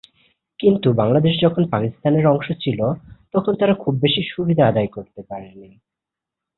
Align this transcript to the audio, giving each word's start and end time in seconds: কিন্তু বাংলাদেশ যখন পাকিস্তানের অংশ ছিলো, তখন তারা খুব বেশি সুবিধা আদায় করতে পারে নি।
কিন্তু 0.59 0.93
বাংলাদেশ 0.93 1.33
যখন 1.41 1.63
পাকিস্তানের 1.65 2.25
অংশ 2.27 2.47
ছিলো, 2.63 2.87
তখন 3.33 3.53
তারা 3.55 3.73
খুব 3.73 3.93
বেশি 4.01 4.21
সুবিধা 4.31 4.63
আদায় 4.67 4.87
করতে 4.87 5.21
পারে 5.29 5.49
নি। 5.55 5.69